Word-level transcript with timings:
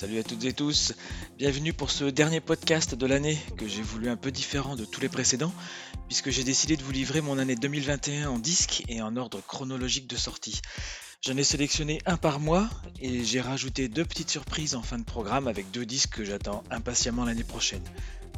Salut 0.00 0.18
à 0.18 0.22
toutes 0.22 0.46
et 0.46 0.54
tous, 0.54 0.94
bienvenue 1.36 1.74
pour 1.74 1.90
ce 1.90 2.04
dernier 2.04 2.40
podcast 2.40 2.94
de 2.94 3.04
l'année 3.04 3.38
que 3.58 3.68
j'ai 3.68 3.82
voulu 3.82 4.08
un 4.08 4.16
peu 4.16 4.30
différent 4.30 4.74
de 4.74 4.86
tous 4.86 5.02
les 5.02 5.10
précédents, 5.10 5.52
puisque 6.08 6.30
j'ai 6.30 6.42
décidé 6.42 6.78
de 6.78 6.82
vous 6.82 6.90
livrer 6.90 7.20
mon 7.20 7.36
année 7.36 7.54
2021 7.54 8.30
en 8.30 8.38
disque 8.38 8.82
et 8.88 9.02
en 9.02 9.14
ordre 9.18 9.42
chronologique 9.46 10.06
de 10.06 10.16
sortie. 10.16 10.62
J'en 11.20 11.36
ai 11.36 11.44
sélectionné 11.44 12.00
un 12.06 12.16
par 12.16 12.40
mois 12.40 12.66
et 12.98 13.22
j'ai 13.24 13.42
rajouté 13.42 13.88
deux 13.88 14.06
petites 14.06 14.30
surprises 14.30 14.74
en 14.74 14.80
fin 14.80 14.96
de 14.96 15.04
programme 15.04 15.46
avec 15.46 15.70
deux 15.70 15.84
disques 15.84 16.14
que 16.14 16.24
j'attends 16.24 16.64
impatiemment 16.70 17.26
l'année 17.26 17.44
prochaine. 17.44 17.84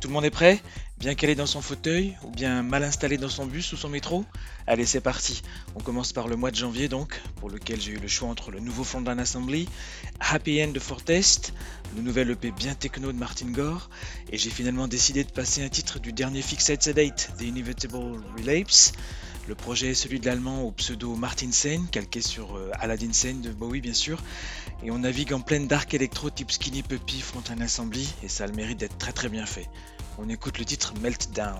Tout 0.02 0.08
le 0.08 0.14
monde 0.14 0.24
est 0.24 0.30
prêt? 0.30 0.60
Bien 0.98 1.14
calé 1.14 1.36
dans 1.36 1.46
son 1.46 1.62
fauteuil 1.62 2.16
ou 2.24 2.30
bien 2.32 2.64
mal 2.64 2.82
installé 2.82 3.18
dans 3.18 3.28
son 3.28 3.46
bus 3.46 3.72
ou 3.72 3.76
son 3.76 3.88
métro? 3.88 4.24
Allez, 4.66 4.84
c'est 4.84 5.00
parti. 5.00 5.42
On 5.76 5.80
commence 5.80 6.12
par 6.12 6.26
le 6.26 6.34
mois 6.34 6.50
de 6.50 6.56
janvier 6.56 6.88
donc, 6.88 7.22
pour 7.36 7.48
lequel 7.48 7.80
j'ai 7.80 7.92
eu 7.92 7.98
le 7.98 8.08
choix 8.08 8.28
entre 8.28 8.50
le 8.50 8.58
nouveau 8.58 8.82
Frontline 8.82 9.20
Assembly, 9.20 9.68
Happy 10.18 10.60
End 10.60 10.72
de 10.72 10.80
Fortest, 10.80 11.54
le 11.94 12.02
nouvel 12.02 12.32
EP 12.32 12.50
bien 12.50 12.74
techno 12.74 13.12
de 13.12 13.16
Martin 13.16 13.52
Gore, 13.52 13.90
et 14.32 14.38
j'ai 14.38 14.50
finalement 14.50 14.88
décidé 14.88 15.22
de 15.22 15.30
passer 15.30 15.62
un 15.62 15.68
titre 15.68 16.00
du 16.00 16.12
dernier 16.12 16.42
Fixed 16.42 16.82
Sedate, 16.82 17.30
The 17.38 17.42
Inevitable 17.42 18.24
Relapse. 18.36 18.90
Le 19.48 19.56
projet 19.56 19.90
est 19.90 19.94
celui 19.94 20.20
de 20.20 20.26
l'allemand 20.26 20.62
au 20.62 20.70
pseudo 20.70 21.16
Martin 21.16 21.50
Sane, 21.50 21.88
calqué 21.90 22.20
sur 22.20 22.56
euh, 22.56 22.70
Aladdin 22.74 23.12
Sane 23.12 23.40
de 23.40 23.50
Bowie 23.50 23.80
bien 23.80 23.92
sûr, 23.92 24.22
et 24.84 24.92
on 24.92 24.98
navigue 24.98 25.32
en 25.32 25.40
pleine 25.40 25.66
dark 25.66 25.94
électro 25.94 26.30
type 26.30 26.52
Skinny 26.52 26.84
Puppy 26.84 27.20
Frontline 27.20 27.62
Assembly, 27.62 28.08
et 28.22 28.28
ça 28.28 28.44
a 28.44 28.46
le 28.46 28.52
mérite 28.52 28.78
d'être 28.78 28.98
très 28.98 29.12
très 29.12 29.28
bien 29.28 29.44
fait. 29.44 29.68
On 30.24 30.28
écoute 30.28 30.58
le 30.58 30.64
titre 30.64 30.92
Meltdown. 31.00 31.58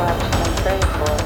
left 0.00 0.22
134. 0.64 1.19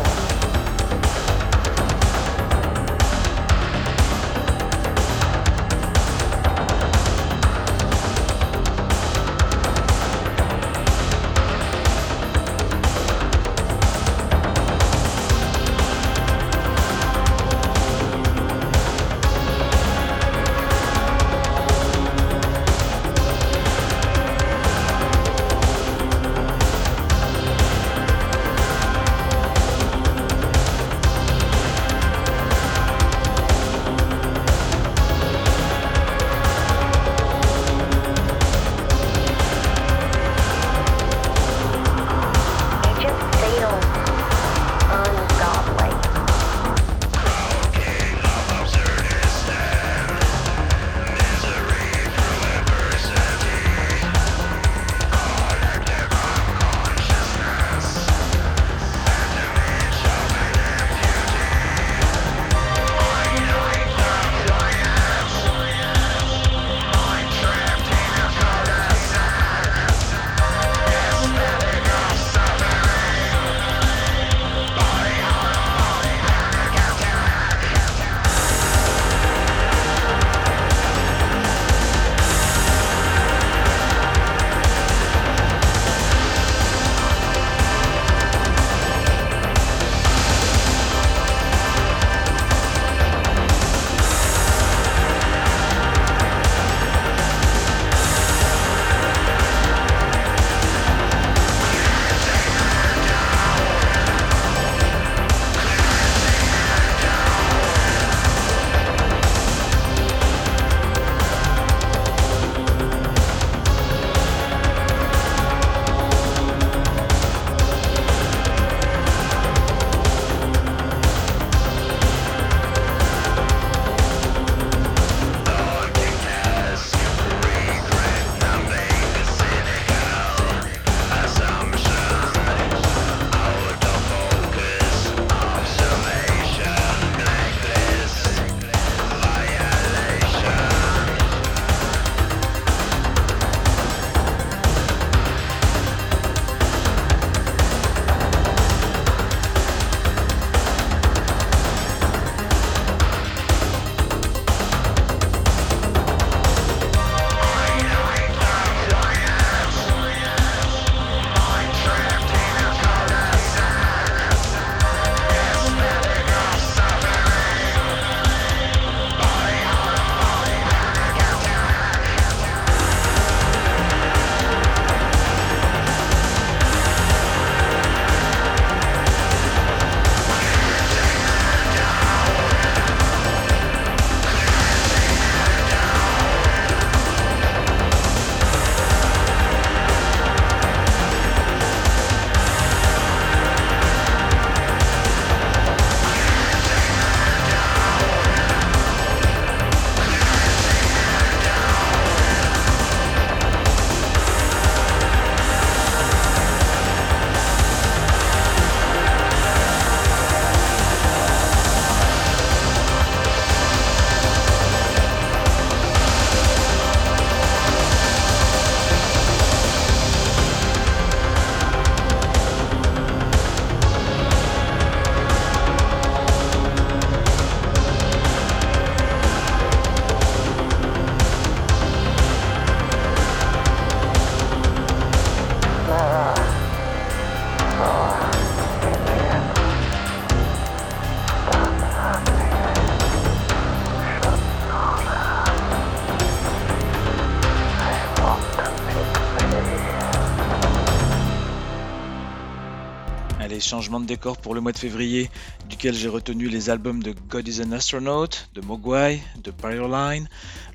Changement 253.85 254.01
de 254.01 254.07
décor 254.07 254.39
pour 254.39 254.55
le 254.55 254.63
mois 254.63 254.73
de 254.73 254.79
février, 254.79 255.29
duquel 255.69 255.95
j'ai 255.95 256.09
retenu 256.09 256.49
les 256.49 256.71
albums 256.71 257.03
de 257.03 257.15
God 257.29 257.47
is 257.47 257.61
an 257.61 257.71
Astronaut, 257.73 258.29
de 258.55 258.63
Mogwai, 258.63 259.21
de 259.43 259.53
Line, 259.61 260.27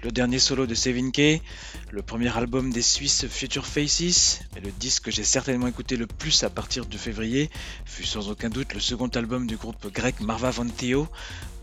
le 0.03 0.11
dernier 0.11 0.37
solo 0.37 0.67
de 0.67 0.75
Sevin 0.75 1.09
K, 1.09 1.41
le 1.89 2.03
premier 2.03 2.37
album 2.37 2.71
des 2.71 2.83
Suisses 2.83 3.25
Future 3.27 3.65
Faces, 3.65 4.41
et 4.55 4.59
le 4.59 4.69
disque 4.69 5.05
que 5.05 5.11
j'ai 5.11 5.23
certainement 5.23 5.65
écouté 5.65 5.97
le 5.97 6.05
plus 6.05 6.43
à 6.43 6.51
partir 6.51 6.85
de 6.85 6.97
février 6.97 7.49
fut 7.83 8.05
sans 8.05 8.29
aucun 8.29 8.49
doute 8.49 8.75
le 8.75 8.79
second 8.79 9.07
album 9.07 9.47
du 9.47 9.57
groupe 9.57 9.91
grec 9.91 10.21
Marva 10.21 10.51
Von 10.51 10.67
Theo, 10.67 11.07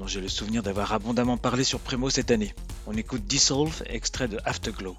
dont 0.00 0.08
j'ai 0.08 0.20
le 0.20 0.28
souvenir 0.28 0.64
d'avoir 0.64 0.92
abondamment 0.92 1.36
parlé 1.36 1.62
sur 1.62 1.78
Primo 1.78 2.10
cette 2.10 2.32
année. 2.32 2.56
On 2.88 2.96
écoute 2.96 3.24
Dissolve, 3.24 3.84
extrait 3.88 4.26
de 4.26 4.40
Afterglow. 4.44 4.96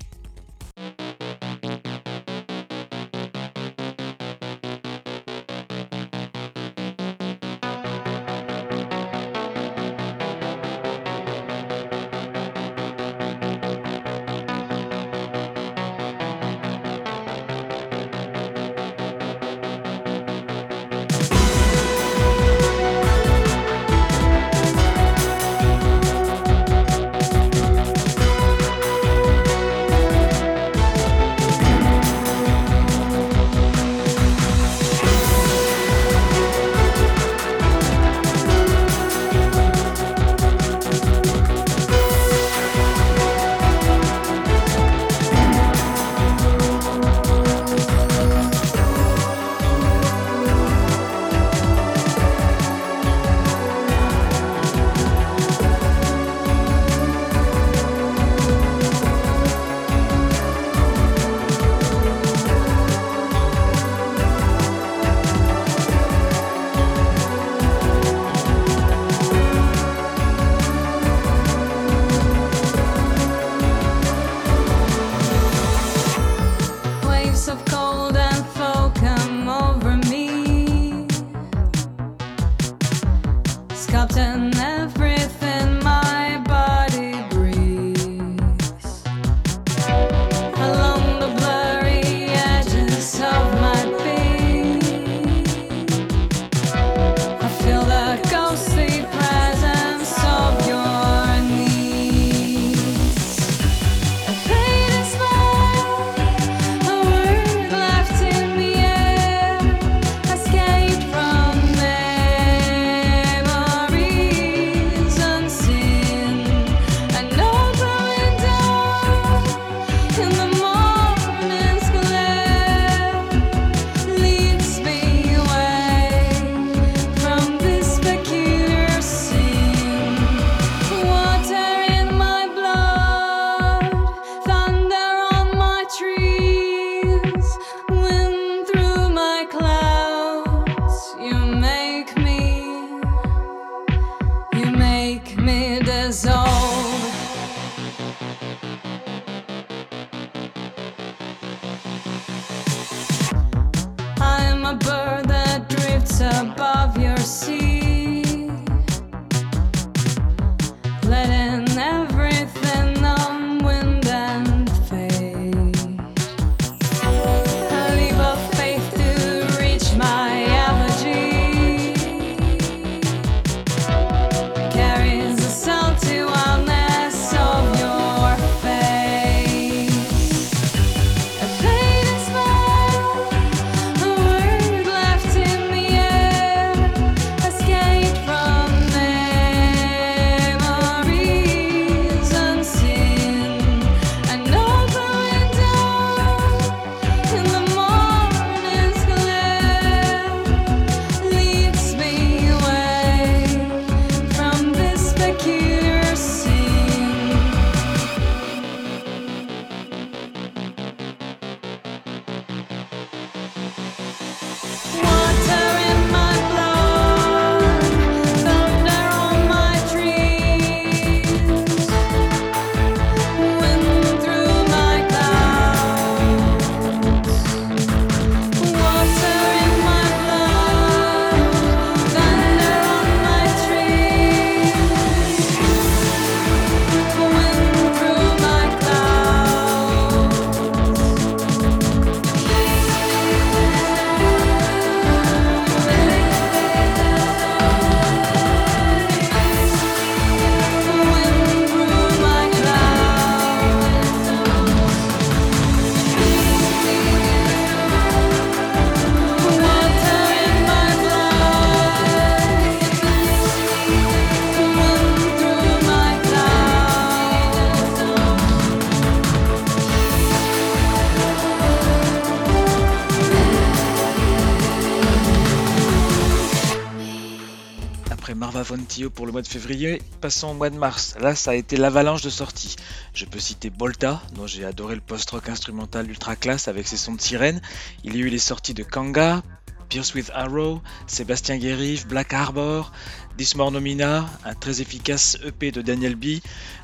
Pour 279.06 279.28
le 279.28 279.32
mois 279.32 279.44
de 279.44 279.48
février. 279.48 280.02
Passons 280.22 280.48
au 280.48 280.54
mois 280.56 280.72
de 280.72 280.78
mars. 280.78 281.16
Là, 281.20 281.36
ça 281.36 281.52
a 281.52 281.54
été 281.54 281.78
l'avalanche 281.78 282.24
de 282.24 282.32
sorties. 282.32 282.76
Je 283.14 283.26
peux 283.26 283.38
citer 283.38 283.70
Bolta, 283.70 284.24
dont 284.34 284.48
j'ai 284.48 284.66
adoré 284.66 284.96
le 284.96 285.02
post-rock 285.02 285.50
instrumental 285.50 286.10
ultra 286.10 286.36
classe 286.36 286.68
avec 286.68 286.88
ses 286.88 286.98
sons 286.98 287.14
de 287.14 287.22
sirène. 287.22 287.62
Il 288.04 288.16
y 288.16 288.24
a 288.24 288.26
eu 288.26 288.30
les 288.30 288.40
sorties 288.40 288.74
de 288.74 288.82
Kanga, 288.82 289.44
Pierce 289.88 290.16
with 290.16 290.32
Arrow, 290.34 290.82
Sébastien 291.06 291.58
Guérive, 291.58 292.08
Black 292.08 292.34
Harbor, 292.34 292.92
Dismore 293.38 293.72
Nomina, 293.72 294.26
un 294.44 294.56
très 294.56 294.82
efficace 294.82 295.38
EP 295.46 295.72
de 295.72 295.84
Daniel 295.84 296.16
B, 296.16 296.40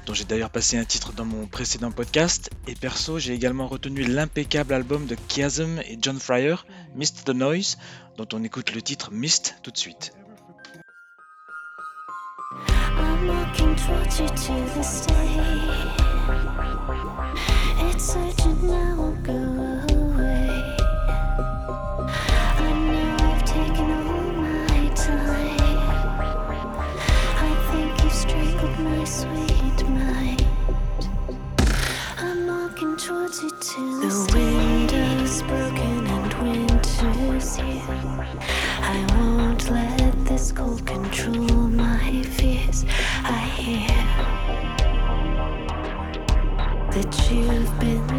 dont 0.06 0.14
j'ai 0.14 0.26
d'ailleurs 0.26 0.52
passé 0.52 0.78
un 0.78 0.86
titre 0.86 1.14
dans 1.14 1.26
mon 1.26 1.48
précédent 1.48 1.92
podcast. 1.92 2.52
Et 2.68 2.76
perso, 2.76 3.18
j'ai 3.18 3.34
également 3.34 3.68
retenu 3.68 4.04
l'impeccable 4.04 4.76
album 4.76 5.08
de 5.08 5.18
Chiasm 5.30 5.80
et 5.80 5.98
John 6.00 6.20
Fryer, 6.20 6.58
Mist 6.96 7.24
the 7.26 7.34
Noise, 7.34 7.80
dont 8.18 8.28
on 8.34 8.44
écoute 8.44 8.76
le 8.76 8.84
titre 8.84 9.10
Mist 9.12 9.56
tout 9.64 9.72
de 9.72 9.78
suite. 9.78 10.14
I'm 12.68 13.28
walking 13.28 13.76
towards 13.76 14.20
you 14.20 14.28
to 14.28 14.54
this 14.76 15.06
day. 15.06 15.40
It's 17.80 18.16
urgent 18.16 18.64
now, 18.64 18.96
won't 18.98 19.24
go 19.24 19.34
away. 19.34 20.76
I 22.58 22.74
know 22.74 23.18
I've 23.20 23.44
taken 23.46 23.92
all 23.92 24.32
my 24.34 24.90
time. 24.96 25.58
I 27.38 27.52
think 27.72 28.04
you've 28.04 28.14
strangled 28.14 28.80
my 28.80 29.04
sweet 29.04 29.90
mind. 29.90 30.46
I'm 32.18 32.48
walking 32.48 32.96
towards 32.98 33.42
you 33.42 33.50
to 33.50 34.00
this 34.02 34.28
The 34.28 34.38
window's 34.38 35.42
broken 35.44 36.08
and 36.08 36.34
winter's 36.42 37.56
here. 37.56 37.82
I 38.82 39.06
won't 39.18 39.70
let 39.70 40.26
this 40.26 40.52
cold 40.52 40.86
control. 40.86 41.63
I 42.90 43.40
hear 43.56 43.88
that 46.92 47.32
you've 47.32 47.80
been 47.80 48.13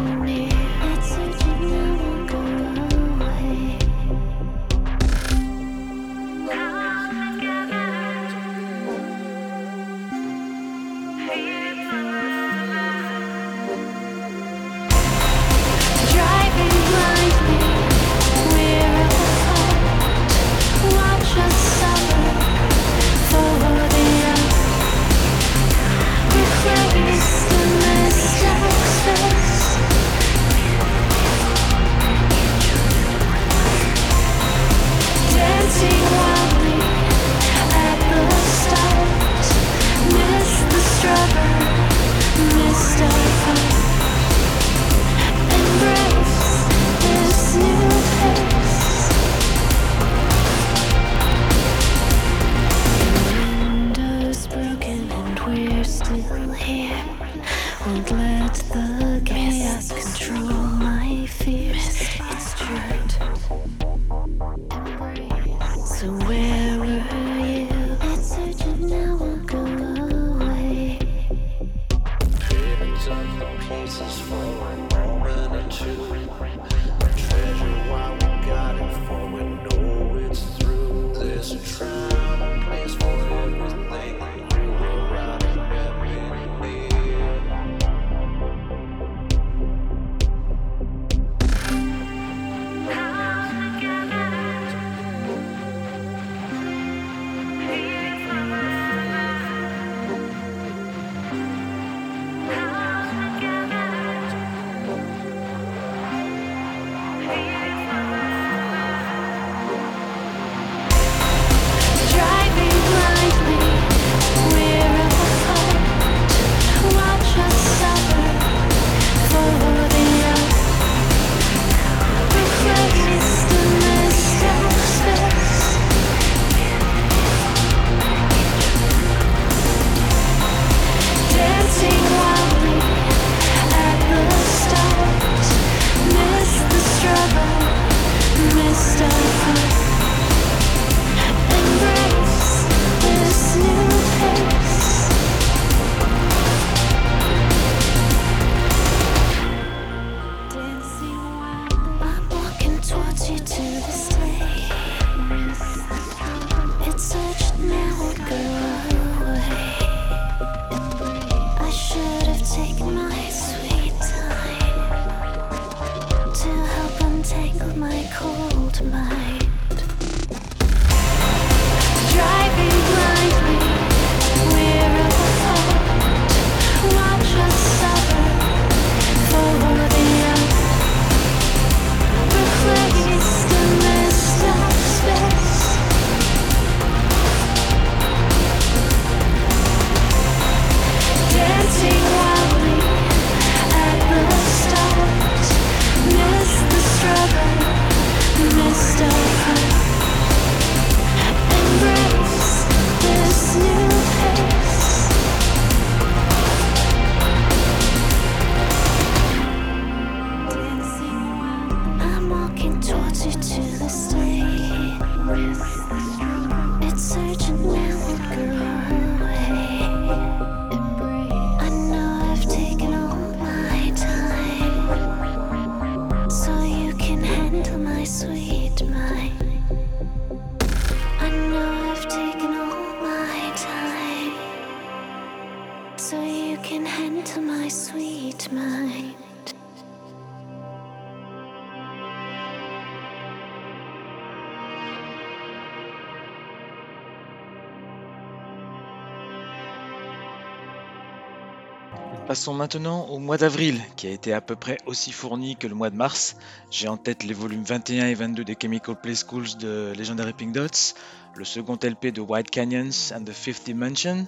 Passons 252.45 252.53
maintenant 252.53 253.07
au 253.07 253.17
mois 253.17 253.39
d'avril, 253.39 253.81
qui 253.95 254.05
a 254.05 254.11
été 254.11 254.31
à 254.31 254.39
peu 254.39 254.55
près 254.55 254.77
aussi 254.85 255.11
fourni 255.11 255.55
que 255.55 255.65
le 255.65 255.73
mois 255.73 255.89
de 255.89 255.95
mars. 255.95 256.37
J'ai 256.69 256.87
en 256.87 256.95
tête 256.95 257.23
les 257.23 257.33
volumes 257.33 257.63
21 257.63 258.05
et 258.05 258.13
22 258.13 258.43
des 258.43 258.55
Chemical 258.61 258.95
Play 259.01 259.15
Schools 259.15 259.57
de 259.59 259.93
Legendary 259.97 260.33
Pink 260.33 260.51
Dots, 260.51 260.93
le 261.35 261.43
second 261.43 261.79
LP 261.81 262.11
de 262.13 262.21
White 262.21 262.51
Canyons 262.51 263.11
and 263.15 263.23
the 263.23 263.31
Fifth 263.31 263.65
Dimension, 263.65 264.27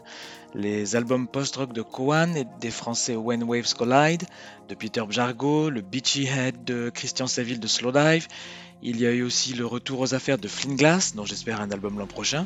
les 0.55 0.95
albums 0.95 1.27
post-rock 1.27 1.73
de 1.73 1.83
Koan 1.83 2.35
et 2.35 2.47
des 2.59 2.71
français 2.71 3.15
When 3.15 3.43
Waves 3.43 3.75
Collide, 3.77 4.23
de 4.67 4.73
Peter 4.73 5.03
Bjargo, 5.07 5.69
le 5.69 5.81
Beachy 5.81 6.25
Head 6.25 6.63
de 6.63 6.89
Christian 6.89 7.27
Saville 7.27 7.59
de 7.59 7.67
Slowdive. 7.67 8.27
Il 8.83 8.99
y 8.99 9.07
a 9.07 9.11
eu 9.11 9.23
aussi 9.23 9.53
le 9.53 9.65
retour 9.65 9.99
aux 9.99 10.13
affaires 10.13 10.37
de 10.37 10.47
Flint 10.47 10.75
Glass, 10.75 11.15
dont 11.15 11.25
j'espère 11.25 11.61
un 11.61 11.71
album 11.71 11.97
l'an 11.97 12.05
prochain. 12.05 12.45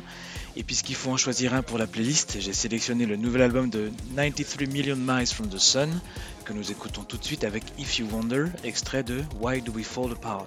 Et 0.56 0.62
puisqu'il 0.62 0.94
faut 0.94 1.10
en 1.10 1.16
choisir 1.16 1.52
un 1.52 1.62
pour 1.62 1.78
la 1.78 1.86
playlist, 1.86 2.38
j'ai 2.40 2.54
sélectionné 2.54 3.04
le 3.04 3.16
nouvel 3.16 3.42
album 3.42 3.68
de 3.68 3.90
93 4.16 4.68
Million 4.68 4.96
Miles 4.96 5.26
from 5.26 5.48
the 5.48 5.58
Sun, 5.58 6.00
que 6.44 6.52
nous 6.52 6.70
écoutons 6.70 7.02
tout 7.02 7.18
de 7.18 7.24
suite 7.24 7.44
avec 7.44 7.64
If 7.78 7.98
You 7.98 8.08
Wonder, 8.10 8.46
extrait 8.64 9.02
de 9.02 9.22
Why 9.40 9.60
Do 9.60 9.72
We 9.72 9.84
Fall 9.84 10.12
Apart. 10.12 10.46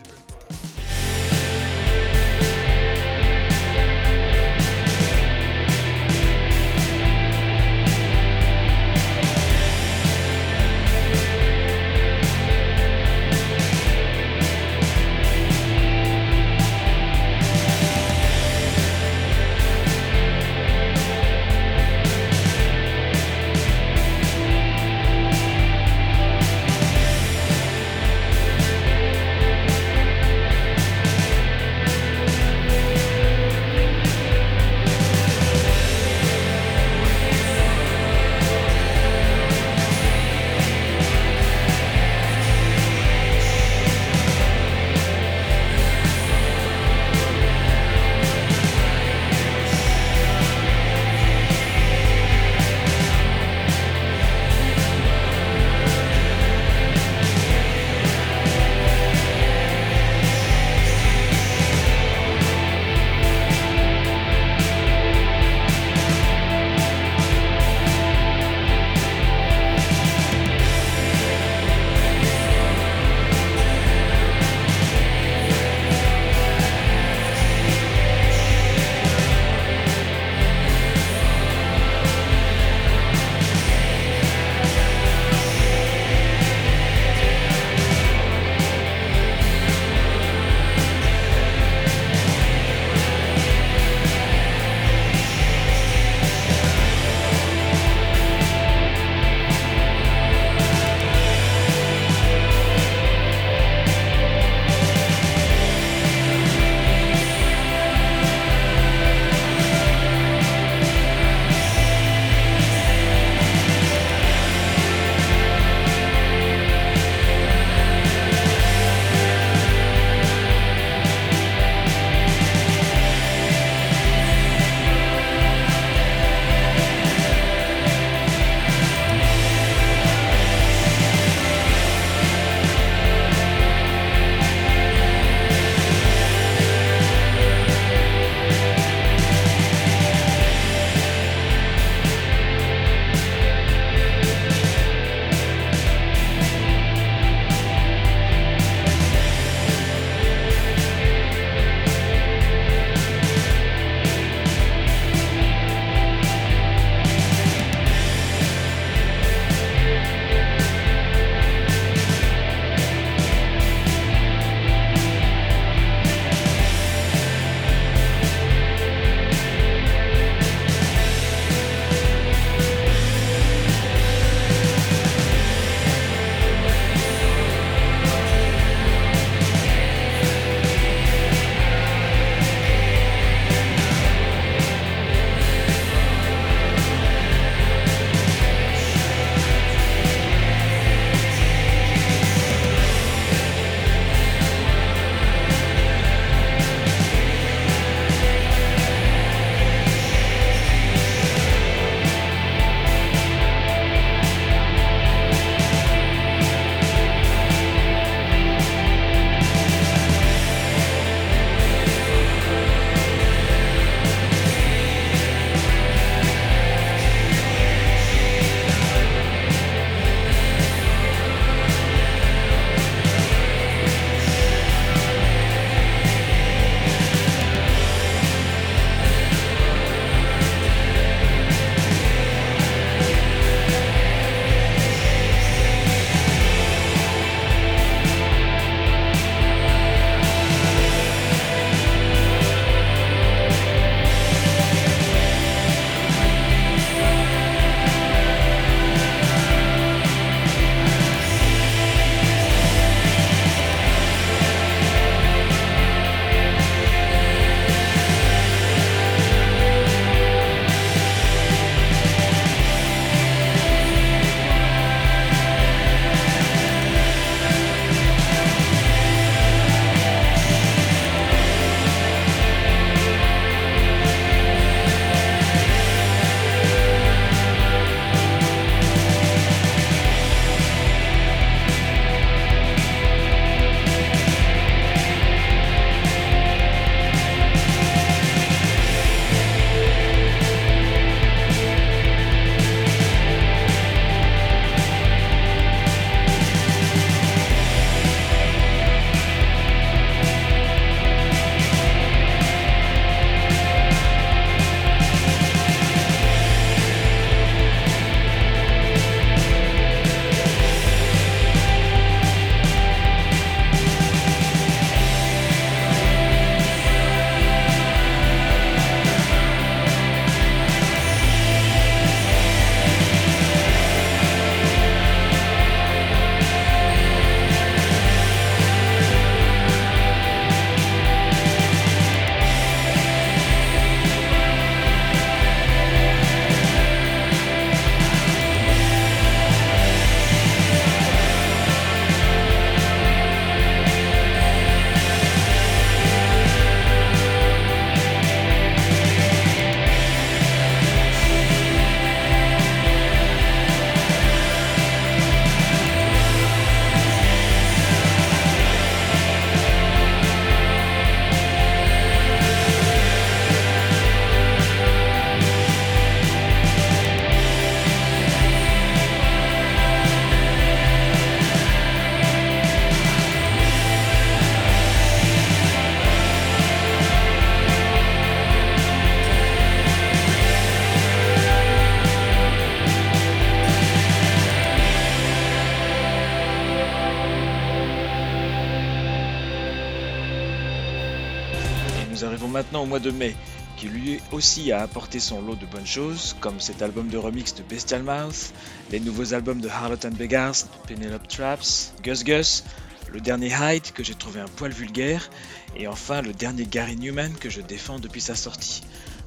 Au 392.84 392.86
mois 392.86 393.00
de 393.00 393.12
mai, 393.12 393.36
qui 393.78 393.88
lui 393.88 394.20
aussi 394.32 394.72
a 394.72 394.82
apporté 394.82 395.20
son 395.20 395.42
lot 395.42 395.56
de 395.56 395.66
bonnes 395.66 395.86
choses, 395.86 396.36
comme 396.40 396.60
cet 396.60 396.82
album 396.82 397.08
de 397.10 397.18
remix 397.18 397.54
de 397.56 397.64
Bestial 397.64 398.04
Mouth, 398.04 398.54
les 398.92 399.00
nouveaux 399.00 399.34
albums 399.34 399.62
de 399.62 399.70
Harlot 399.70 400.06
and 400.06 400.16
Beggars, 400.18 400.56
Penelope 400.88 401.28
Traps, 401.28 401.94
Gus 402.04 402.24
Gus, 402.24 402.64
le 403.12 403.20
dernier 403.20 403.52
Hyde 403.52 403.92
que 403.92 404.04
j'ai 404.04 404.16
trouvé 404.16 404.40
un 404.40 404.48
poil 404.48 404.72
vulgaire, 404.72 405.30
et 405.76 405.88
enfin 405.88 406.22
le 406.22 406.34
dernier 406.34 406.66
Gary 406.66 406.96
Newman 406.96 407.34
que 407.34 407.50
je 407.50 407.62
défends 407.62 408.00
depuis 408.00 408.22
sa 408.22 408.36
sortie. 408.36 408.84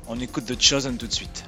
On 0.06 0.18
écoute 0.20 0.46
The 0.46 0.60
Chosen 0.60 0.96
tout 0.96 1.06
de 1.06 1.12
suite. 1.12 1.44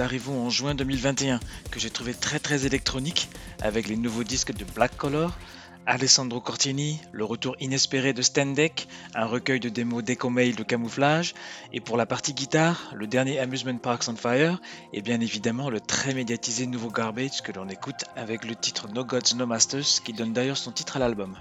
Arrivons 0.00 0.46
en 0.46 0.50
juin 0.50 0.74
2021, 0.74 1.40
que 1.70 1.80
j'ai 1.80 1.90
trouvé 1.90 2.14
très 2.14 2.38
très 2.38 2.66
électronique, 2.66 3.28
avec 3.62 3.88
les 3.88 3.96
nouveaux 3.96 4.24
disques 4.24 4.52
de 4.52 4.64
Black 4.64 4.96
Color, 4.96 5.36
Alessandro 5.86 6.40
Cortini, 6.40 7.00
le 7.12 7.24
retour 7.24 7.56
inespéré 7.60 8.12
de 8.12 8.20
Stendek, 8.20 8.88
un 9.14 9.24
recueil 9.24 9.60
de 9.60 9.68
démos 9.68 10.04
Decomail 10.04 10.52
de 10.52 10.62
camouflage, 10.62 11.34
et 11.72 11.80
pour 11.80 11.96
la 11.96 12.06
partie 12.06 12.34
guitare, 12.34 12.92
le 12.94 13.06
dernier 13.06 13.38
Amusement 13.38 13.78
Parks 13.78 14.08
on 14.08 14.16
Fire, 14.16 14.60
et 14.92 15.00
bien 15.00 15.20
évidemment 15.20 15.70
le 15.70 15.80
très 15.80 16.14
médiatisé 16.14 16.66
nouveau 16.66 16.90
Garbage 16.90 17.42
que 17.42 17.52
l'on 17.52 17.68
écoute 17.68 18.04
avec 18.16 18.44
le 18.44 18.54
titre 18.54 18.88
No 18.92 19.04
Gods 19.04 19.36
No 19.36 19.46
Masters, 19.46 20.02
qui 20.04 20.12
donne 20.12 20.32
d'ailleurs 20.32 20.58
son 20.58 20.72
titre 20.72 20.96
à 20.96 21.00
l'album. 21.00 21.36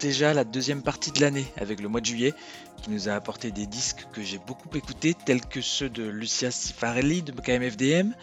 Déjà 0.00 0.32
la 0.32 0.44
deuxième 0.44 0.82
partie 0.82 1.12
de 1.12 1.20
l'année 1.20 1.46
avec 1.56 1.80
le 1.80 1.88
mois 1.88 2.00
de 2.00 2.06
juillet 2.06 2.34
qui 2.82 2.90
nous 2.90 3.08
a 3.08 3.12
apporté 3.12 3.52
des 3.52 3.66
disques 3.66 4.06
que 4.12 4.22
j'ai 4.22 4.38
beaucoup 4.38 4.74
écoutés 4.76 5.14
tels 5.14 5.44
que 5.44 5.60
ceux 5.60 5.90
de 5.90 6.02
Lucia 6.04 6.50
Cifarelli 6.50 7.22
de 7.22 7.32
KMFDM, 7.32 8.14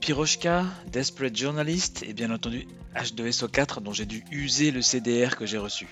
Piroshka, 0.00 0.64
Desperate 0.90 1.36
Journalist 1.36 2.02
et 2.02 2.14
bien 2.14 2.30
entendu 2.30 2.66
H2SO4 2.96 3.82
dont 3.82 3.92
j'ai 3.92 4.06
dû 4.06 4.24
user 4.32 4.70
le 4.70 4.80
CDR 4.80 5.36
que 5.36 5.44
j'ai 5.44 5.58
reçu. 5.58 5.88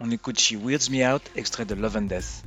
On 0.00 0.10
écoute 0.10 0.40
She 0.40 0.54
Weirds 0.60 0.90
Me 0.90 1.06
Out, 1.06 1.22
extrait 1.36 1.64
de 1.64 1.74
Love 1.74 1.96
and 1.96 2.02
Death. 2.02 2.42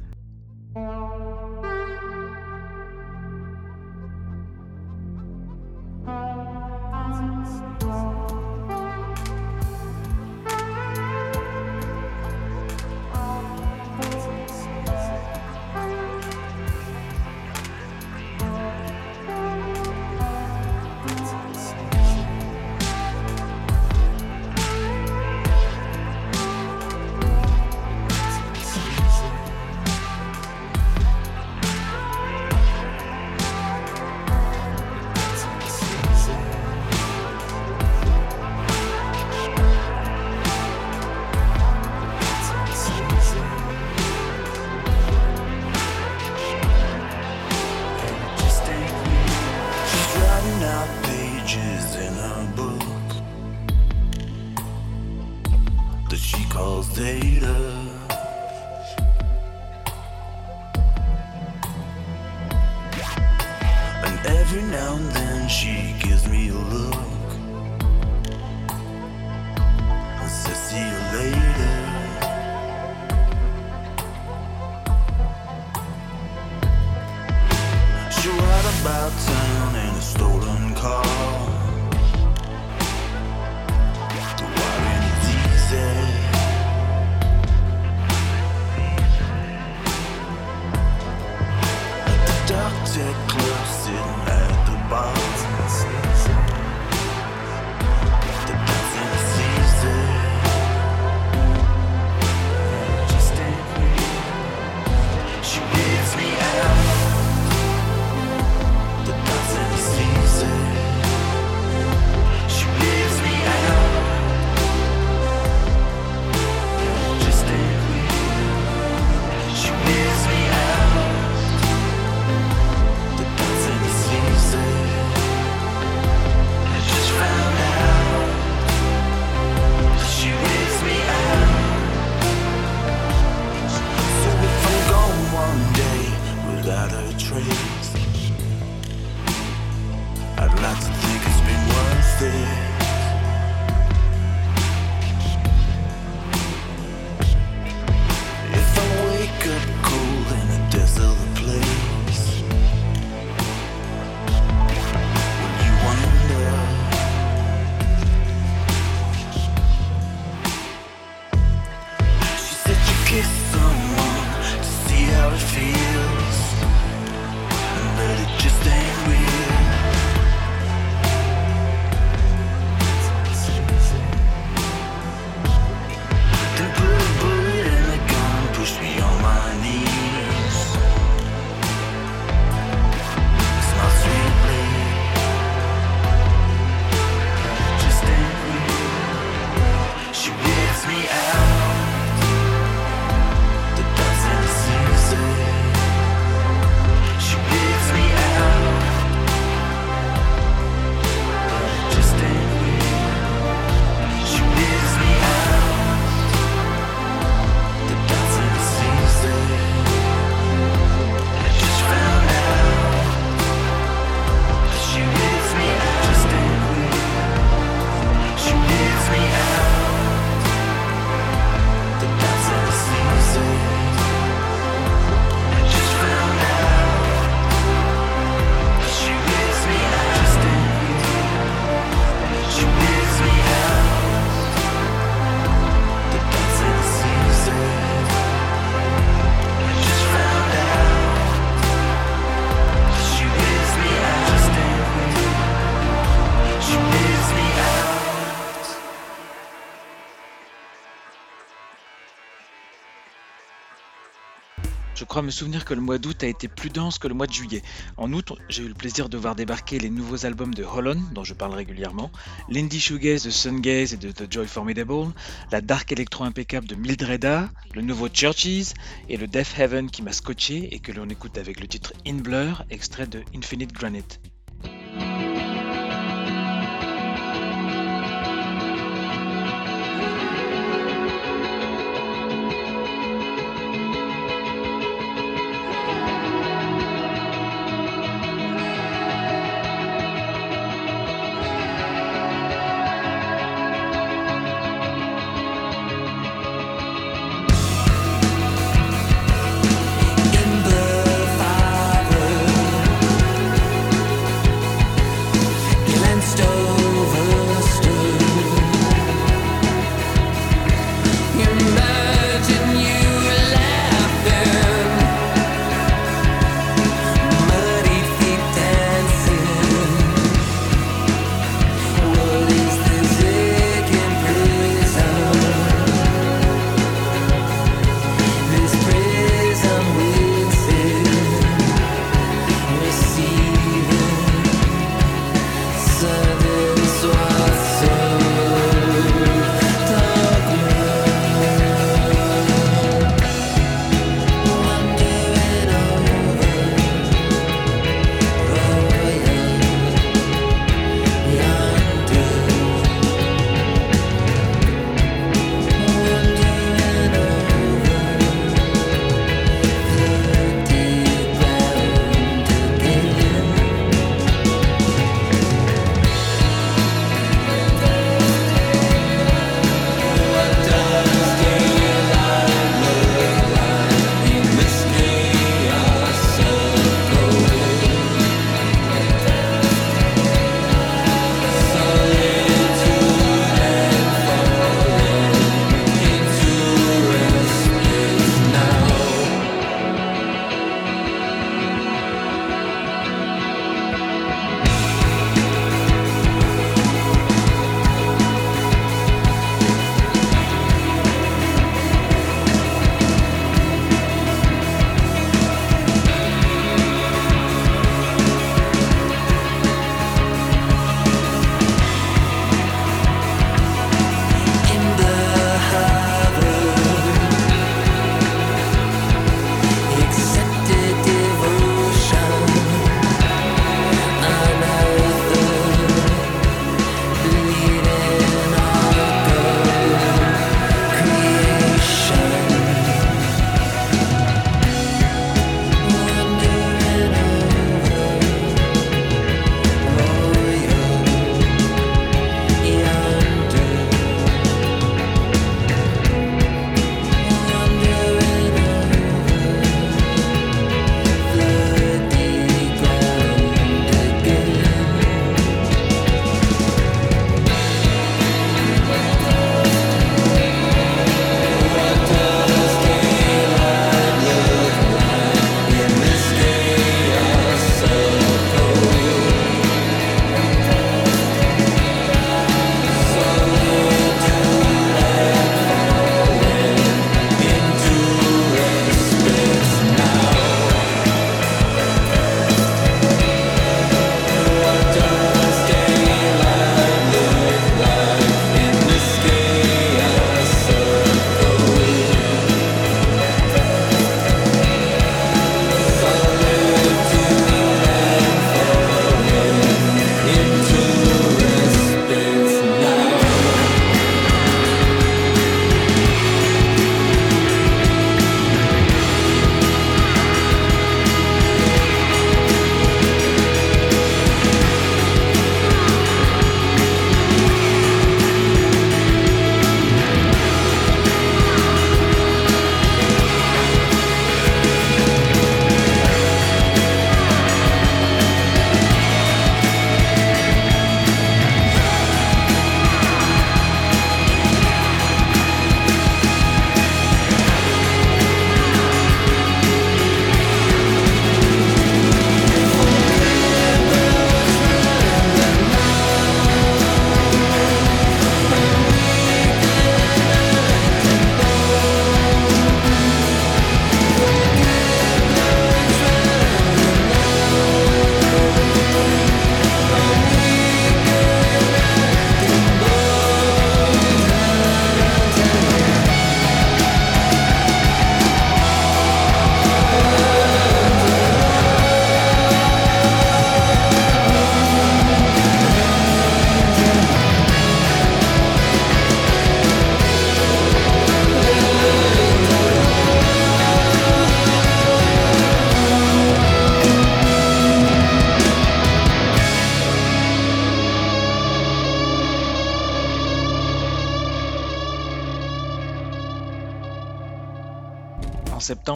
Crois 255.19 255.25
me 255.25 255.31
souvenir 255.31 255.65
que 255.65 255.73
le 255.73 255.81
mois 255.81 255.97
d'août 255.97 256.23
a 256.23 256.27
été 256.27 256.47
plus 256.47 256.69
dense 256.69 256.97
que 256.97 257.09
le 257.09 257.13
mois 257.13 257.27
de 257.27 257.33
juillet. 257.33 257.61
En 257.97 258.13
août, 258.13 258.31
j'ai 258.47 258.63
eu 258.63 258.69
le 258.69 258.73
plaisir 258.73 259.09
de 259.09 259.17
voir 259.17 259.35
débarquer 259.35 259.77
les 259.77 259.89
nouveaux 259.89 260.25
albums 260.25 260.53
de 260.53 260.63
Holland, 260.63 261.01
dont 261.11 261.25
je 261.25 261.33
parle 261.33 261.55
régulièrement, 261.55 262.09
l'indie 262.47 262.79
shoegaze 262.79 263.23
de 263.23 263.29
Sungaze 263.29 263.93
et 263.93 263.97
de 263.97 264.13
The 264.13 264.31
Joy 264.31 264.47
Formidable, 264.47 265.11
la 265.51 265.59
dark 265.59 265.91
electro 265.91 266.23
impeccable 266.23 266.67
de 266.67 266.75
Mildreda, 266.75 267.49
le 267.75 267.81
nouveau 267.81 268.07
Churches 268.07 268.73
et 269.09 269.17
le 269.17 269.27
Death 269.27 269.55
Heaven 269.57 269.91
qui 269.91 270.03
m'a 270.03 270.13
scotché 270.13 270.73
et 270.73 270.79
que 270.79 270.93
l'on 270.93 271.09
écoute 271.09 271.37
avec 271.37 271.59
le 271.59 271.67
titre 271.67 271.91
In 272.07 272.19
Blur, 272.19 272.63
extrait 272.69 273.07
de 273.07 273.21
Infinite 273.35 273.73
Granite. 273.73 274.21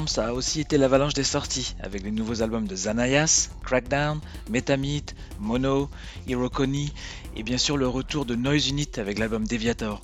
Ça 0.07 0.27
a 0.27 0.33
aussi 0.33 0.59
été 0.59 0.77
l'avalanche 0.77 1.13
des 1.13 1.23
sorties, 1.23 1.75
avec 1.79 2.03
les 2.03 2.11
nouveaux 2.11 2.41
albums 2.41 2.67
de 2.67 2.75
Zanayas, 2.75 3.49
Crackdown, 3.63 4.19
Metamite, 4.49 5.15
Mono, 5.39 5.89
Hirokoni, 6.27 6.93
et 7.35 7.43
bien 7.43 7.57
sûr 7.57 7.77
le 7.77 7.87
retour 7.87 8.25
de 8.25 8.35
Noise 8.35 8.69
Unit 8.69 8.89
avec 8.97 9.19
l'album 9.19 9.47
Deviator. 9.47 10.01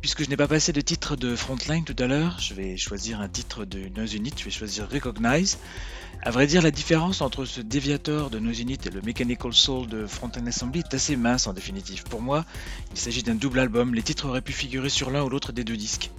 Puisque 0.00 0.24
je 0.24 0.28
n'ai 0.28 0.36
pas 0.36 0.48
passé 0.48 0.72
de 0.72 0.80
titre 0.80 1.16
de 1.16 1.34
Frontline 1.34 1.84
tout 1.84 1.96
à 1.98 2.06
l'heure, 2.06 2.38
je 2.38 2.54
vais 2.54 2.76
choisir 2.76 3.20
un 3.20 3.28
titre 3.28 3.64
de 3.64 3.88
Noise 3.96 4.14
Unit, 4.14 4.32
je 4.36 4.44
vais 4.44 4.50
choisir 4.50 4.88
Recognize. 4.88 5.58
À 6.22 6.30
vrai 6.30 6.46
dire, 6.46 6.62
la 6.62 6.70
différence 6.70 7.20
entre 7.20 7.44
ce 7.44 7.60
Deviator 7.60 8.30
de 8.30 8.38
Noise 8.38 8.60
Unit 8.60 8.78
et 8.84 8.90
le 8.90 9.00
Mechanical 9.00 9.52
Soul 9.52 9.86
de 9.88 10.06
Frontline 10.06 10.48
Assembly 10.48 10.80
est 10.80 10.94
assez 10.94 11.16
mince 11.16 11.46
en 11.46 11.52
définitive. 11.52 12.04
Pour 12.04 12.22
moi, 12.22 12.44
il 12.92 12.98
s'agit 12.98 13.22
d'un 13.22 13.34
double 13.34 13.60
album, 13.60 13.94
les 13.94 14.02
titres 14.02 14.28
auraient 14.28 14.42
pu 14.42 14.52
figurer 14.52 14.88
sur 14.88 15.10
l'un 15.10 15.22
ou 15.22 15.28
l'autre 15.28 15.52
des 15.52 15.64
deux 15.64 15.76
disques. 15.76 16.10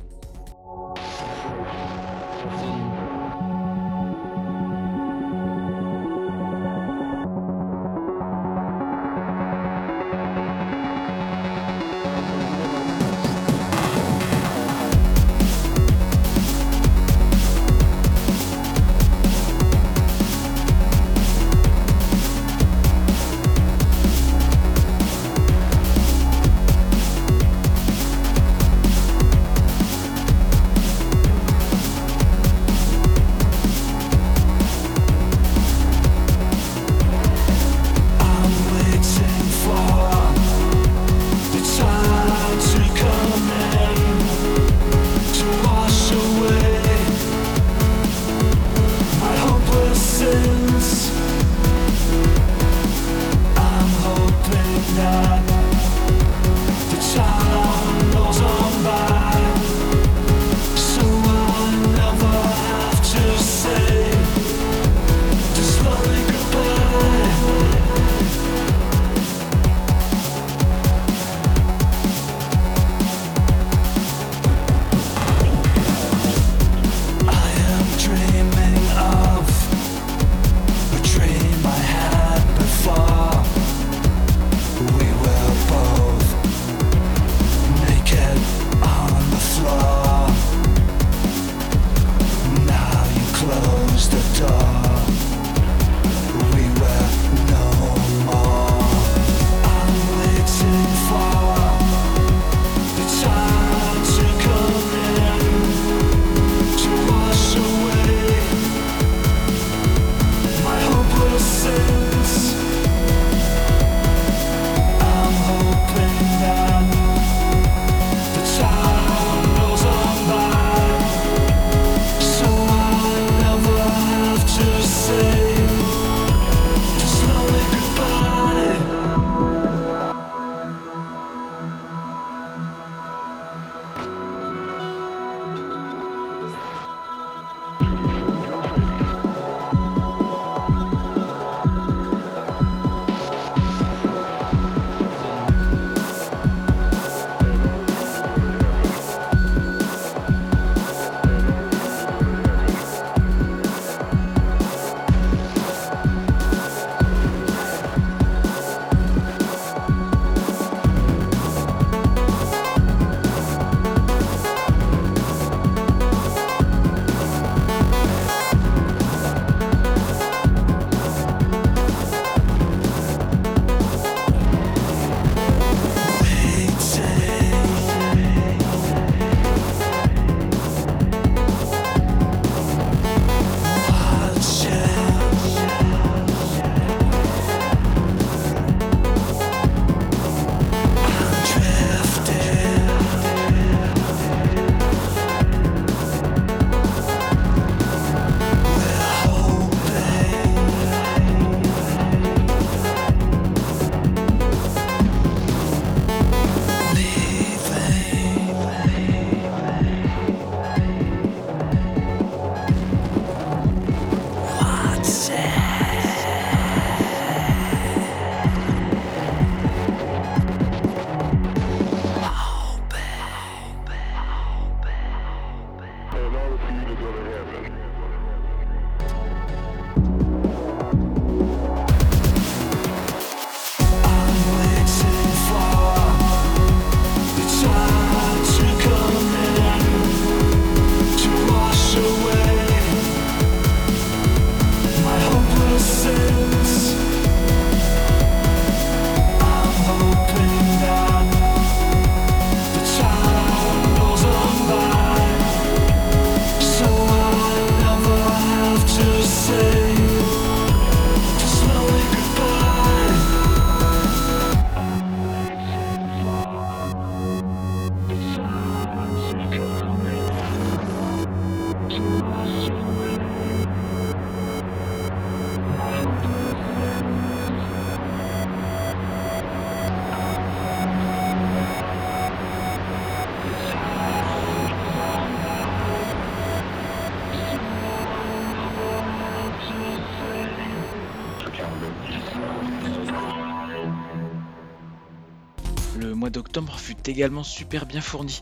Mois 296.14 296.30
d'octobre 296.30 296.78
fut 296.80 296.98
également 297.10 297.44
super 297.44 297.86
bien 297.86 298.02
fourni. 298.02 298.42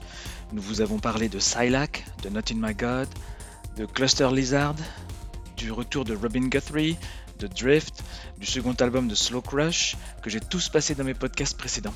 Nous 0.54 0.62
vous 0.62 0.82
avons 0.82 1.00
parlé 1.00 1.30
de 1.30 1.40
Silac, 1.40 2.06
de 2.24 2.30
Not 2.30 2.52
in 2.52 2.56
My 2.58 2.74
God, 2.74 3.08
de 3.78 3.86
Cluster 3.86 4.30
Lizard, 4.32 4.76
du 5.58 5.72
retour 5.72 6.06
de 6.06 6.16
Robin 6.16 6.48
Guthrie, 6.48 6.98
de 7.40 7.48
Drift, 7.48 8.04
du 8.40 8.46
second 8.46 8.74
album 8.74 9.08
de 9.08 9.16
Slow 9.16 9.42
Crush, 9.42 9.98
que 10.22 10.30
j'ai 10.30 10.40
tous 10.40 10.70
passé 10.70 10.96
dans 10.96 11.04
mes 11.04 11.14
podcasts 11.14 11.58
précédents. 11.58 11.94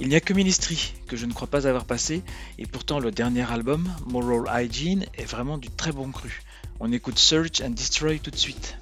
Il 0.00 0.08
n'y 0.08 0.14
a 0.14 0.20
que 0.20 0.32
Ministry, 0.32 0.94
que 1.08 1.16
je 1.16 1.26
ne 1.26 1.32
crois 1.32 1.48
pas 1.48 1.66
avoir 1.66 1.84
passé, 1.84 2.22
et 2.58 2.66
pourtant 2.66 3.00
le 3.00 3.10
dernier 3.10 3.50
album, 3.50 3.88
Moral 4.06 4.64
Hygiene, 4.64 5.06
est 5.14 5.24
vraiment 5.24 5.58
du 5.58 5.70
très 5.70 5.92
bon 5.92 6.10
cru. 6.10 6.42
On 6.78 6.92
écoute 6.92 7.18
Search 7.18 7.60
and 7.62 7.70
Destroy 7.70 8.18
tout 8.18 8.30
de 8.30 8.36
suite. 8.36 8.76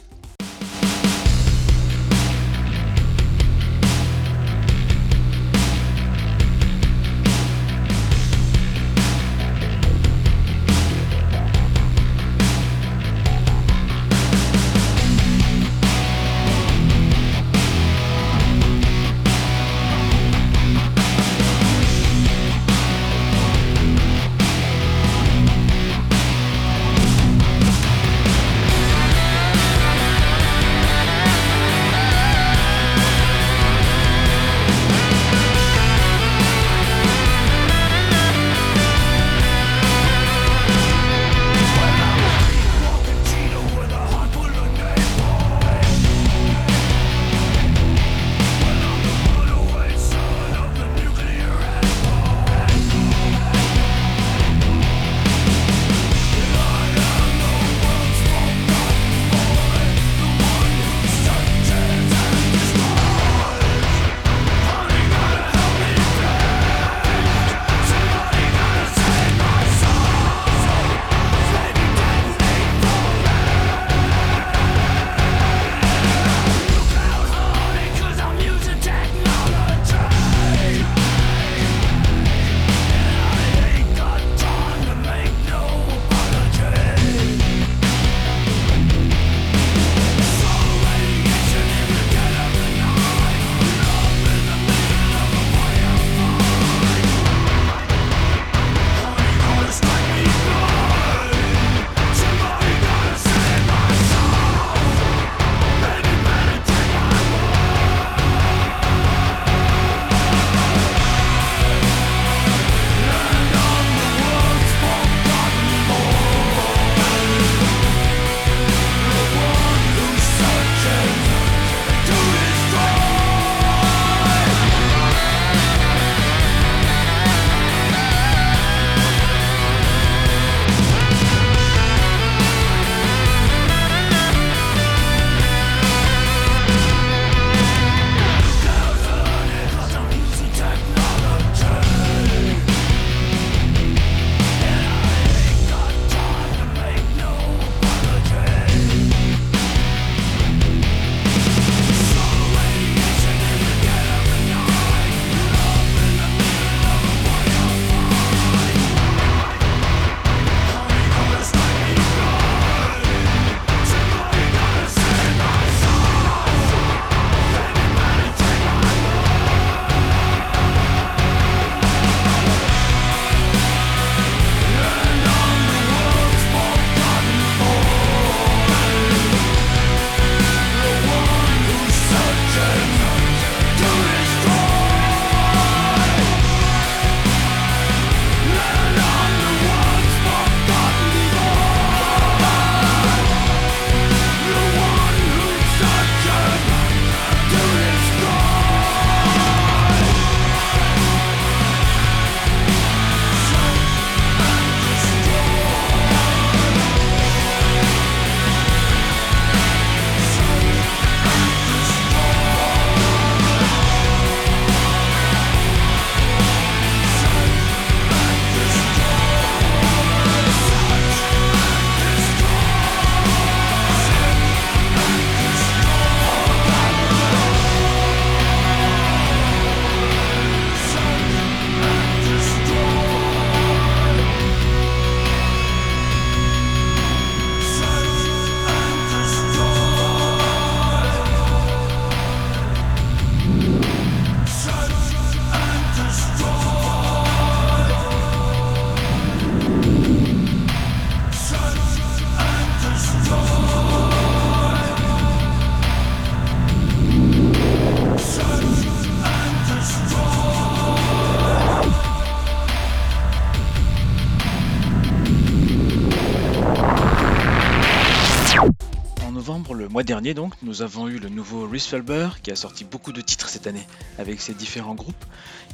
Dernier 270.14 270.32
donc, 270.32 270.54
nous 270.62 270.80
avons 270.80 271.08
eu 271.08 271.18
le 271.18 271.28
nouveau 271.28 271.66
Risfelber 271.66 272.28
qui 272.40 272.52
a 272.52 272.54
sorti 272.54 272.84
beaucoup 272.84 273.10
de 273.10 273.20
titres 273.20 273.48
cette 273.48 273.66
année 273.66 273.84
avec 274.16 274.40
ses 274.40 274.54
différents 274.54 274.94
groupes. 274.94 275.24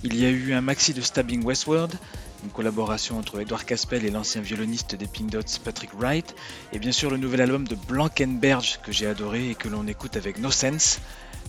Il 0.03 0.19
y 0.19 0.25
a 0.25 0.31
eu 0.31 0.55
un 0.55 0.63
maxi 0.63 0.95
de 0.95 1.03
Stabbing 1.03 1.45
Westward, 1.45 1.93
une 2.43 2.49
collaboration 2.49 3.19
entre 3.19 3.39
Edward 3.39 3.67
Caspel 3.67 4.03
et 4.07 4.11
l'ancien 4.11 4.41
violoniste 4.41 4.95
des 4.95 5.07
Pink 5.07 5.29
Dots 5.29 5.61
Patrick 5.63 5.91
Wright, 5.93 6.35
et 6.73 6.79
bien 6.79 6.91
sûr 6.91 7.11
le 7.11 7.19
nouvel 7.19 7.43
album 7.43 7.69
de 7.69 7.75
Blankenberge 7.75 8.81
que 8.83 8.93
j'ai 8.93 9.07
adoré 9.07 9.51
et 9.51 9.55
que 9.55 9.69
l'on 9.69 9.87
écoute 9.87 10.17
avec 10.17 10.39
No 10.39 10.51
Sense, 10.51 11.01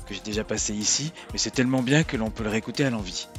que 0.05 0.13
j'ai 0.13 0.19
déjà 0.25 0.43
passé 0.43 0.73
ici, 0.73 1.13
mais 1.31 1.37
c'est 1.37 1.51
tellement 1.51 1.83
bien 1.83 2.03
que 2.03 2.17
l'on 2.17 2.29
peut 2.29 2.43
le 2.43 2.49
réécouter 2.49 2.83
à 2.83 2.89
l'envie. 2.89 3.29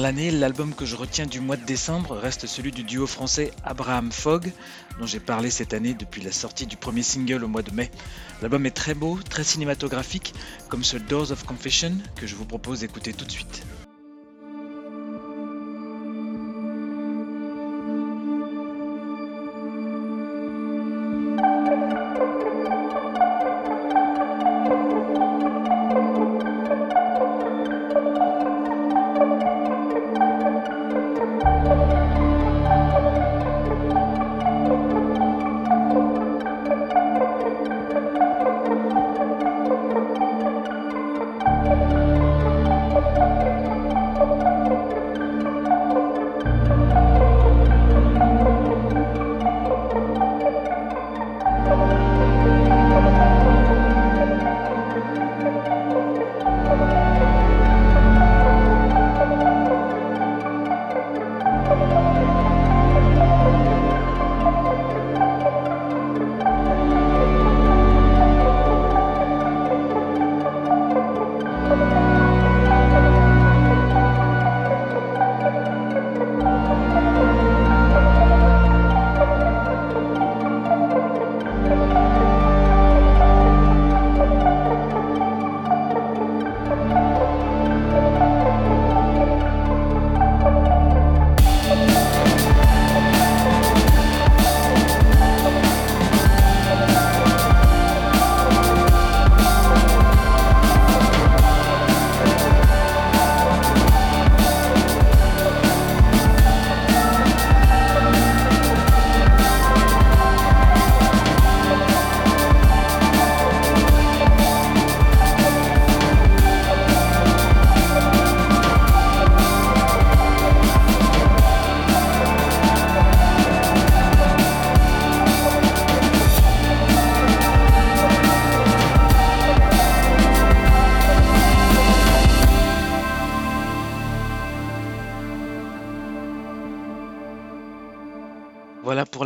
L'année, 0.00 0.30
l'album 0.30 0.74
que 0.74 0.84
je 0.84 0.96
retiens 0.96 1.26
du 1.26 1.40
mois 1.40 1.56
de 1.56 1.64
décembre 1.64 2.16
reste 2.16 2.46
celui 2.46 2.72
du 2.72 2.84
duo 2.84 3.06
français 3.06 3.50
Abraham 3.64 4.12
Fogg, 4.12 4.52
dont 5.00 5.06
j'ai 5.06 5.20
parlé 5.20 5.50
cette 5.50 5.74
année 5.74 5.94
depuis 5.94 6.22
la 6.22 6.30
sortie 6.30 6.66
du 6.66 6.76
premier 6.76 7.02
single 7.02 7.42
au 7.42 7.48
mois 7.48 7.62
de 7.62 7.72
mai. 7.72 7.90
L'album 8.40 8.64
est 8.66 8.70
très 8.70 8.94
beau, 8.94 9.18
très 9.28 9.44
cinématographique, 9.44 10.34
comme 10.68 10.84
ce 10.84 10.96
Doors 10.98 11.32
of 11.32 11.44
Confession 11.44 11.92
que 12.16 12.26
je 12.26 12.34
vous 12.34 12.44
propose 12.44 12.80
d'écouter 12.80 13.12
tout 13.12 13.24
de 13.24 13.30
suite. 13.30 13.62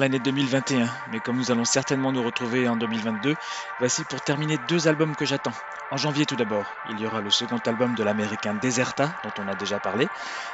L'année 0.03 0.18
2021, 0.18 0.90
mais 1.07 1.20
comme 1.20 1.36
nous 1.36 1.53
allons 1.53 1.64
certainement 1.64 2.11
nous 2.11 2.24
retrouver 2.24 2.66
en 2.66 2.74
2022, 2.74 3.36
voici 3.78 4.05
pour 4.05 4.20
terminer 4.20 4.59
deux 4.59 4.88
albums 4.88 5.14
que 5.14 5.24
j'attends. 5.24 5.55
En 5.90 5.96
janvier 5.96 6.26
tout 6.26 6.34
d'abord, 6.34 6.80
il 6.84 6.98
y 6.98 7.07
aura 7.07 7.20
le 7.20 7.30
second 7.30 7.59
album 7.59 7.94
de 7.94 8.03
l'américain 8.03 8.53
Deserta, 8.53 9.14
dont 9.22 9.32
on 9.38 9.46
a 9.46 9.55
déjà 9.55 9.78
parlé, 9.78 10.11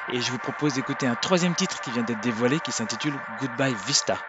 et 0.07 0.21
je 0.21 0.31
vous 0.33 0.39
propose 0.39 0.75
d'écouter 0.75 1.07
un 1.07 1.17
troisième 1.17 1.55
titre 1.55 1.81
qui 1.81 1.91
vient 1.91 2.05
d'être 2.05 2.21
dévoilé 2.21 2.61
qui 2.61 2.73
s'intitule 2.73 3.23
Goodbye 3.31 3.75
Vista. 3.75 4.23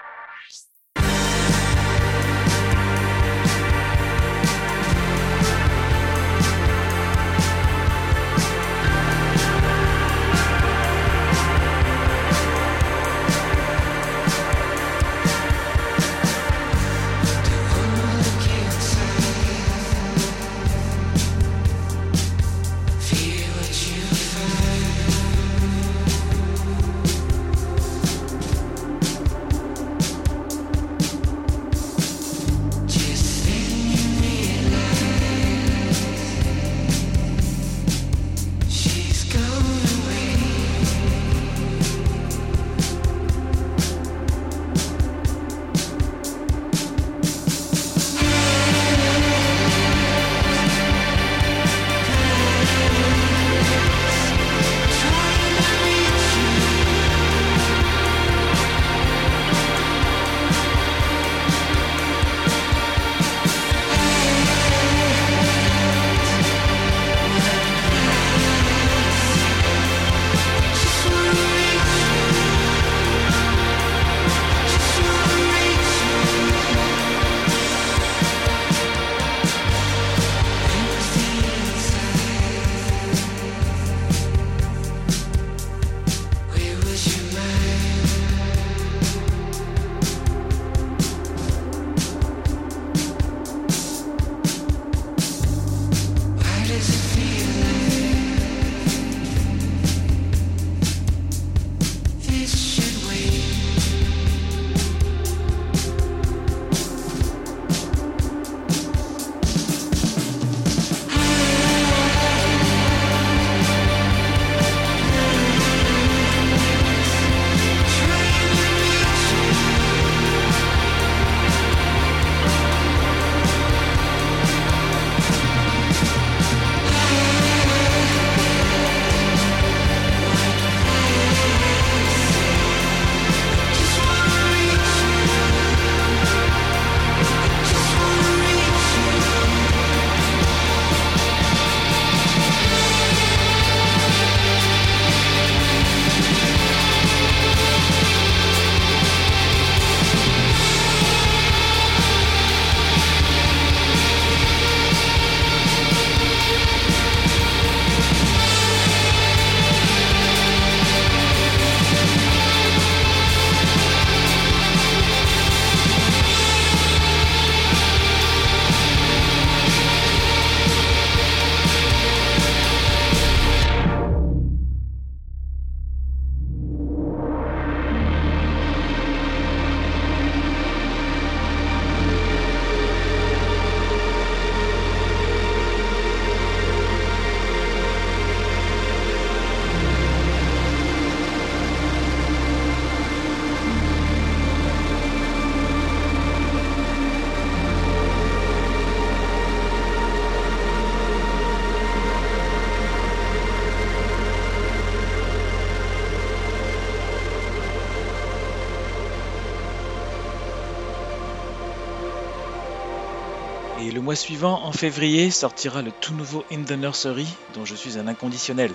Le 214.00 214.06
mois 214.06 214.16
suivant, 214.16 214.64
en 214.64 214.72
février, 214.72 215.30
sortira 215.30 215.82
le 215.82 215.92
tout 215.92 216.14
nouveau 216.14 216.46
In 216.54 216.64
the 216.64 216.72
Nursery, 216.72 217.28
dont 217.54 217.66
je 217.66 217.76
suis 217.76 218.00
un 218.00 218.08
inconditionnel. 218.08 218.72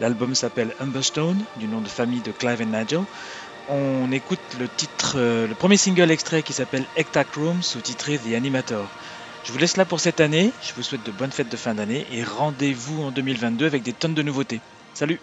L'album 0.00 0.34
s'appelle 0.34 0.74
Humberstone, 0.80 1.44
du 1.58 1.68
nom 1.68 1.82
de 1.82 1.88
famille 1.88 2.22
de 2.22 2.32
Clive 2.32 2.62
et 2.62 2.64
Nigel. 2.64 3.02
On 3.68 4.10
écoute 4.10 4.40
le 4.58 4.66
titre, 4.68 5.16
euh, 5.16 5.46
le 5.46 5.54
premier 5.54 5.76
single 5.76 6.10
extrait 6.10 6.42
qui 6.42 6.54
s'appelle 6.54 6.86
Ectac 6.96 7.34
Room, 7.34 7.62
sous-titré 7.62 8.16
The 8.16 8.32
Animator. 8.34 8.86
Je 9.44 9.52
vous 9.52 9.58
laisse 9.58 9.76
là 9.76 9.84
pour 9.84 10.00
cette 10.00 10.22
année, 10.22 10.50
je 10.66 10.72
vous 10.72 10.82
souhaite 10.82 11.04
de 11.04 11.12
bonnes 11.12 11.32
fêtes 11.32 11.52
de 11.52 11.56
fin 11.58 11.74
d'année 11.74 12.06
et 12.10 12.24
rendez-vous 12.24 13.02
en 13.02 13.10
2022 13.10 13.66
avec 13.66 13.82
des 13.82 13.92
tonnes 13.92 14.14
de 14.14 14.22
nouveautés. 14.22 14.60
Salut 14.94 15.20